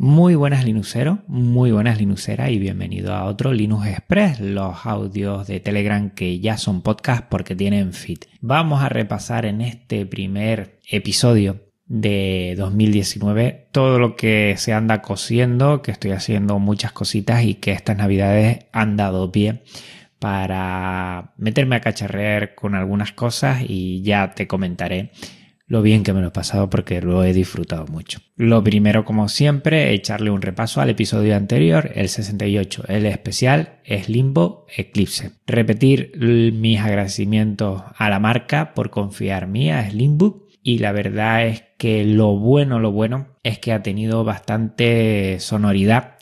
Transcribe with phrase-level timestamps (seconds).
[0.00, 5.58] Muy buenas Linuxeros, muy buenas Linuxeras y bienvenido a otro Linux Express, los audios de
[5.58, 8.18] Telegram que ya son podcast porque tienen feed.
[8.40, 15.82] Vamos a repasar en este primer episodio de 2019 todo lo que se anda cosiendo,
[15.82, 19.64] que estoy haciendo muchas cositas y que estas navidades han dado pie
[20.20, 25.10] para meterme a cacharrear con algunas cosas y ya te comentaré
[25.68, 28.20] lo bien que me lo he pasado porque lo he disfrutado mucho.
[28.36, 32.84] Lo primero, como siempre, echarle un repaso al episodio anterior, el 68.
[32.88, 35.32] El especial es Limbo Eclipse.
[35.46, 40.48] Repetir mis agradecimientos a la marca por confiar mía, es Limbo.
[40.62, 46.17] Y la verdad es que lo bueno, lo bueno es que ha tenido bastante sonoridad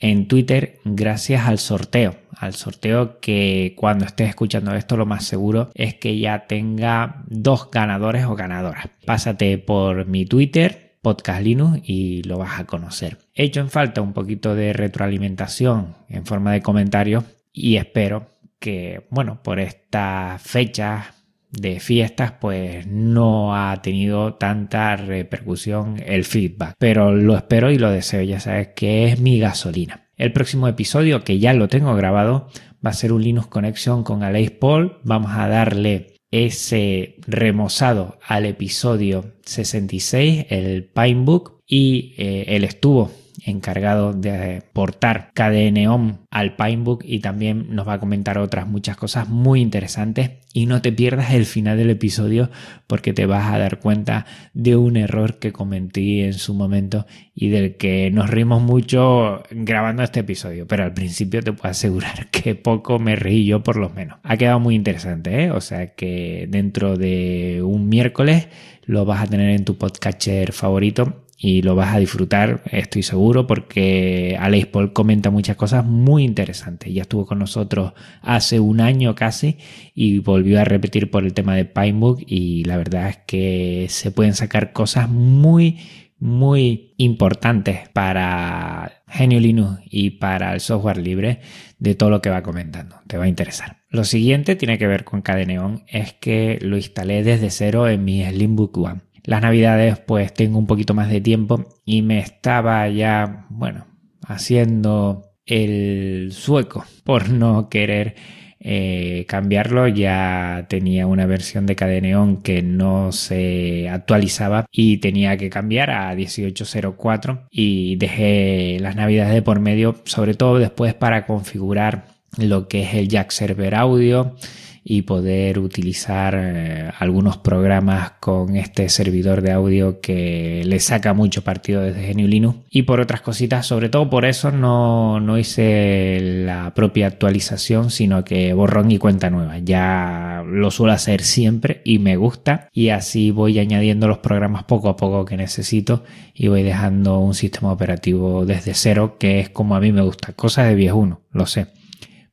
[0.00, 2.16] en Twitter gracias al sorteo.
[2.36, 7.70] Al sorteo que cuando estés escuchando esto lo más seguro es que ya tenga dos
[7.70, 8.88] ganadores o ganadoras.
[9.04, 13.18] Pásate por mi Twitter, Podcast Linux, y lo vas a conocer.
[13.34, 19.06] He hecho en falta un poquito de retroalimentación en forma de comentarios y espero que,
[19.10, 21.19] bueno, por estas fechas
[21.50, 26.74] de fiestas pues no ha tenido tanta repercusión el feedback.
[26.78, 30.08] Pero lo espero y lo deseo ya sabes que es mi gasolina.
[30.16, 32.48] El próximo episodio que ya lo tengo grabado
[32.84, 34.98] va a ser un Linux Connection con Aleix Paul.
[35.02, 43.10] Vamos a darle ese remozado al episodio 66 el Pinebook y eh, él estuvo
[43.46, 49.28] encargado de portar KDN al Pinebook y también nos va a comentar otras muchas cosas
[49.28, 52.50] muy interesantes y no te pierdas el final del episodio
[52.86, 57.48] porque te vas a dar cuenta de un error que cometí en su momento y
[57.48, 62.54] del que nos rimos mucho grabando este episodio, pero al principio te puedo asegurar que
[62.54, 64.18] poco me reí yo por lo menos.
[64.22, 65.50] Ha quedado muy interesante, ¿eh?
[65.50, 68.48] o sea que dentro de un miércoles
[68.84, 73.46] lo vas a tener en tu podcatcher favorito y lo vas a disfrutar, estoy seguro,
[73.46, 76.92] porque Alex Paul comenta muchas cosas muy interesantes.
[76.92, 79.56] Ya estuvo con nosotros hace un año casi
[79.94, 84.10] y volvió a repetir por el tema de Pinebook y la verdad es que se
[84.10, 85.78] pueden sacar cosas muy
[86.18, 91.40] muy importantes para Genio Linux y para el software libre
[91.78, 92.96] de todo lo que va comentando.
[93.06, 93.78] Te va a interesar.
[93.88, 98.22] Lo siguiente tiene que ver con Cadeneon, es que lo instalé desde cero en mi
[98.22, 99.00] Slimbook One.
[99.30, 103.86] Las navidades pues tengo un poquito más de tiempo y me estaba ya, bueno,
[104.26, 108.16] haciendo el sueco por no querer
[108.58, 109.86] eh, cambiarlo.
[109.86, 116.12] Ya tenía una versión de Cadeneon que no se actualizaba y tenía que cambiar a
[116.12, 122.82] 1804 y dejé las navidades de por medio, sobre todo después para configurar lo que
[122.82, 124.36] es el jack server audio
[124.82, 131.42] y poder utilizar eh, algunos programas con este servidor de audio que le saca mucho
[131.44, 132.58] partido desde GNU Linux.
[132.70, 138.24] Y por otras cositas, sobre todo por eso no, no hice la propia actualización, sino
[138.24, 139.58] que borrón y cuenta nueva.
[139.58, 142.68] Ya lo suelo hacer siempre y me gusta.
[142.72, 147.34] Y así voy añadiendo los programas poco a poco que necesito y voy dejando un
[147.34, 151.46] sistema operativo desde cero que es como a mí me gusta, cosa de viejuno, lo
[151.46, 151.66] sé,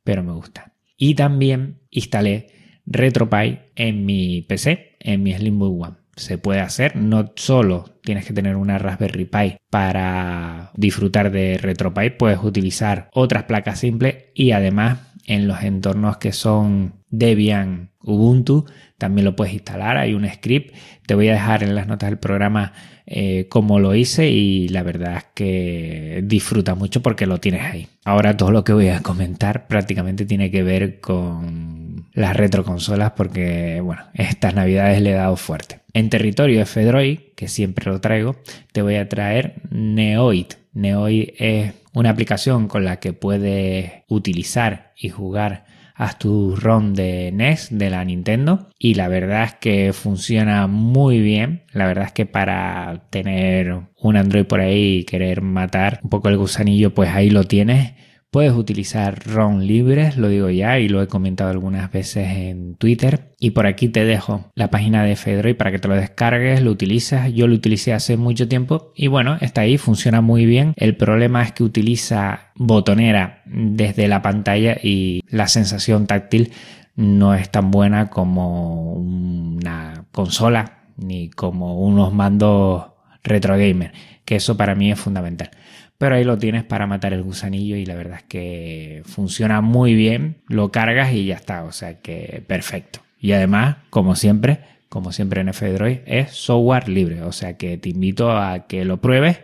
[0.08, 0.72] pero me gusta.
[0.96, 2.48] Y también instalé
[2.86, 5.98] RetroPie en mi PC, en mi Slimbook One.
[6.16, 12.12] Se puede hacer, no solo tienes que tener una Raspberry Pi para disfrutar de RetroPie,
[12.12, 18.66] puedes utilizar otras placas simples y además en los entornos que son Debian, Ubuntu,
[18.98, 20.74] también lo puedes instalar, hay un script,
[21.06, 22.74] te voy a dejar en las notas del programa
[23.06, 27.88] eh, cómo lo hice y la verdad es que disfruta mucho porque lo tienes ahí.
[28.06, 33.82] Ahora todo lo que voy a comentar prácticamente tiene que ver con las retroconsolas porque,
[33.82, 35.82] bueno, estas navidades le he dado fuerte.
[35.94, 38.38] En territorio de Fedroid, que siempre lo traigo,
[38.72, 40.48] te voy a traer Neoid.
[40.78, 45.66] Neoid es una aplicación con la que puedes utilizar y jugar
[45.96, 51.20] haz tu ROM de NES de la Nintendo y la verdad es que funciona muy
[51.22, 51.64] bien.
[51.72, 56.30] La verdad es que para tener un Android por ahí y querer matar un poco
[56.30, 57.94] el gusanillo, pues ahí lo tienes
[58.30, 63.34] Puedes utilizar ROM libres, lo digo ya y lo he comentado algunas veces en Twitter.
[63.40, 66.72] Y por aquí te dejo la página de Fedroid para que te lo descargues, lo
[66.72, 67.34] utilices.
[67.34, 70.74] Yo lo utilicé hace mucho tiempo y bueno, está ahí, funciona muy bien.
[70.76, 76.52] El problema es que utiliza botonera desde la pantalla y la sensación táctil
[76.98, 82.88] no es tan buena como una consola ni como unos mandos
[83.24, 83.94] retro gamer,
[84.26, 85.52] que eso para mí es fundamental.
[85.98, 89.96] Pero ahí lo tienes para matar el gusanillo y la verdad es que funciona muy
[89.96, 90.38] bien.
[90.48, 93.00] Lo cargas y ya está, o sea que perfecto.
[93.20, 94.60] Y además, como siempre,
[94.90, 97.24] como siempre en F-Droid, es software libre.
[97.24, 99.40] O sea que te invito a que lo pruebes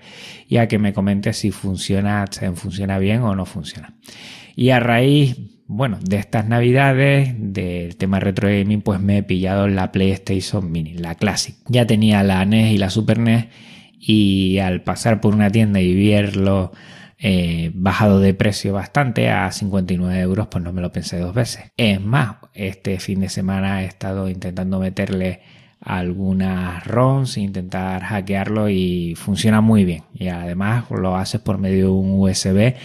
[0.48, 3.96] y a que me comentes si funciona, si funciona bien o no funciona.
[4.56, 9.68] Y a raíz, bueno, de estas navidades, del tema retro gaming, pues me he pillado
[9.68, 11.56] la PlayStation Mini, la Classic.
[11.68, 13.46] Ya tenía la NES y la Super NES
[14.06, 16.72] y al pasar por una tienda y verlo
[17.18, 21.72] eh, bajado de precio bastante a 59 euros, pues no me lo pensé dos veces.
[21.78, 25.42] Es más, este fin de semana he estado intentando meterle
[25.80, 30.04] algunas ROMs, intentar hackearlo y funciona muy bien.
[30.14, 32.76] Y además lo haces por medio de un USB,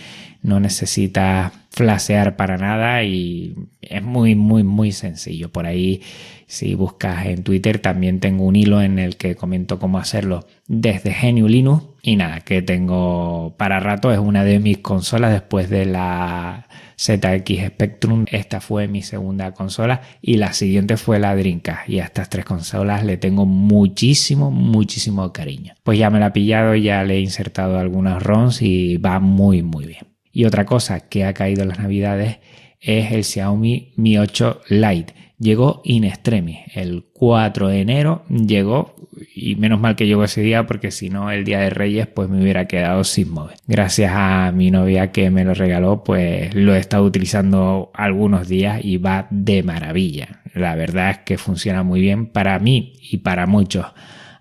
[0.42, 5.52] no necesitas flashear para nada y es muy, muy, muy sencillo.
[5.52, 6.02] Por ahí,
[6.46, 11.14] si buscas en Twitter, también tengo un hilo en el que comento cómo hacerlo desde
[11.14, 11.84] GNU Linux.
[12.02, 16.66] Y nada, que tengo para rato, es una de mis consolas después de la
[16.96, 18.24] ZX Spectrum.
[18.28, 21.88] Esta fue mi segunda consola y la siguiente fue la Dreamcast.
[21.88, 25.74] Y a estas tres consolas le tengo muchísimo, muchísimo cariño.
[25.84, 29.62] Pues ya me la he pillado, ya le he insertado algunas ROMs y va muy,
[29.62, 30.17] muy bien.
[30.38, 32.38] Y otra cosa que ha caído en las navidades
[32.80, 35.12] es el Xiaomi Mi 8 Lite.
[35.36, 36.58] Llegó in extremis.
[36.76, 38.94] El 4 de enero llegó
[39.34, 42.28] y menos mal que llegó ese día porque si no el día de Reyes pues
[42.28, 43.56] me hubiera quedado sin móvil.
[43.66, 48.84] Gracias a mi novia que me lo regaló pues lo he estado utilizando algunos días
[48.84, 50.42] y va de maravilla.
[50.54, 53.86] La verdad es que funciona muy bien para mí y para muchos.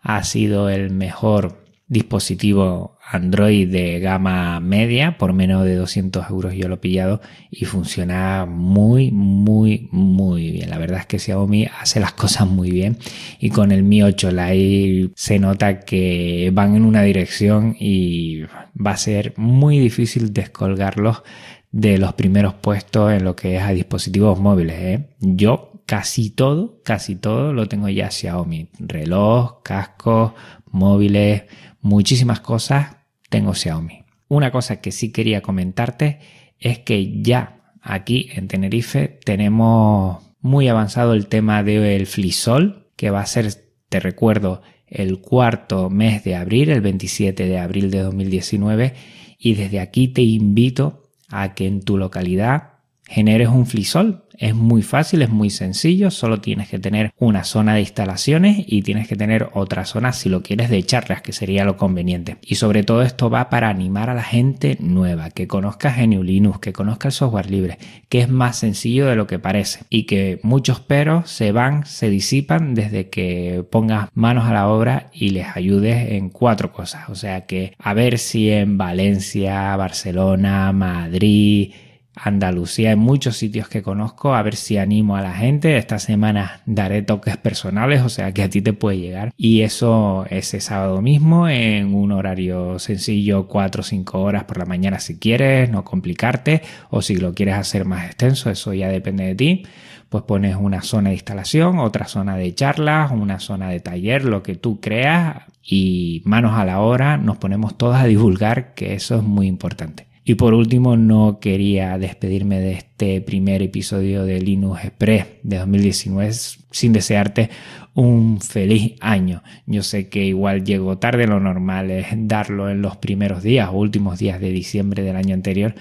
[0.03, 6.67] Ha sido el mejor dispositivo Android de gama media por menos de 200 euros yo
[6.67, 12.01] lo he pillado y funciona muy muy muy bien la verdad es que Xiaomi hace
[12.01, 12.97] las cosas muy bien
[13.39, 18.41] y con el Mi 8 Lite se nota que van en una dirección y
[18.75, 21.23] va a ser muy difícil descolgarlos
[21.71, 25.09] de los primeros puestos en lo que es a dispositivos móviles ¿eh?
[25.21, 30.33] yo casi todo casi todo lo tengo ya Xiaomi reloj cascos
[30.71, 31.43] móviles
[31.81, 32.96] muchísimas cosas
[33.29, 34.03] tengo Xiaomi.
[34.27, 36.19] Una cosa que sí quería comentarte
[36.59, 43.21] es que ya aquí en Tenerife tenemos muy avanzado el tema del flisol, que va
[43.21, 43.53] a ser,
[43.89, 48.93] te recuerdo, el cuarto mes de abril, el 27 de abril de 2019,
[49.37, 52.76] y desde aquí te invito a que en tu localidad
[53.07, 54.23] generes un flisol.
[54.37, 58.83] Es muy fácil, es muy sencillo, solo tienes que tener una zona de instalaciones y
[58.83, 62.37] tienes que tener otra zona si lo quieres de charlas, que sería lo conveniente.
[62.43, 66.59] Y sobre todo esto va para animar a la gente nueva, que conozca GNU Linux,
[66.59, 70.39] que conozca el software libre, que es más sencillo de lo que parece y que
[70.43, 75.47] muchos peros se van, se disipan desde que pongas manos a la obra y les
[75.55, 77.09] ayudes en cuatro cosas.
[77.09, 81.71] O sea que a ver si en Valencia, Barcelona, Madrid,
[82.19, 85.77] Andalucía, en muchos sitios que conozco, a ver si animo a la gente.
[85.77, 89.33] Esta semana daré toques personales, o sea que a ti te puede llegar.
[89.37, 94.65] Y eso ese sábado mismo, en un horario sencillo, 4 o 5 horas por la
[94.65, 99.25] mañana si quieres, no complicarte, o si lo quieres hacer más extenso, eso ya depende
[99.25, 99.63] de ti.
[100.09, 104.41] Pues pones una zona de instalación, otra zona de charlas, una zona de taller, lo
[104.41, 109.17] que tú creas, y manos a la obra, nos ponemos todos a divulgar, que eso
[109.17, 110.06] es muy importante.
[110.29, 116.33] Y por último, no quería despedirme de este primer episodio de Linux Express de 2019
[116.69, 117.49] sin desearte
[117.93, 119.41] un feliz año.
[119.67, 123.77] Yo sé que igual llego tarde, lo normal es darlo en los primeros días o
[123.77, 125.75] últimos días de diciembre del año anterior,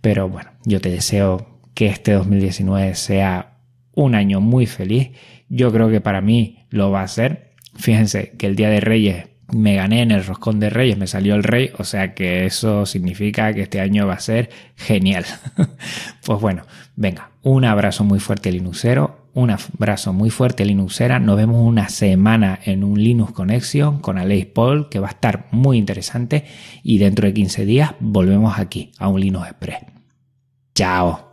[0.00, 3.58] pero bueno, yo te deseo que este 2019 sea
[3.94, 5.10] un año muy feliz.
[5.48, 7.56] Yo creo que para mí lo va a ser.
[7.74, 11.34] Fíjense que el Día de Reyes me gané en el roscón de reyes, me salió
[11.34, 15.24] el rey, o sea que eso significa que este año va a ser genial.
[16.24, 16.64] pues bueno,
[16.96, 22.58] venga, un abrazo muy fuerte Linuxero, un abrazo muy fuerte Linuxera, nos vemos una semana
[22.64, 26.44] en un Linux Connection con Aleix Paul que va a estar muy interesante
[26.82, 29.80] y dentro de 15 días volvemos aquí a un Linux Express.
[30.74, 31.27] Chao.